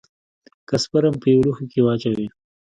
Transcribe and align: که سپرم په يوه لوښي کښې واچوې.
که 0.67 0.75
سپرم 0.83 1.15
په 1.21 1.27
يوه 1.31 1.43
لوښي 1.45 1.65
کښې 1.71 1.81
واچوې. 1.83 2.27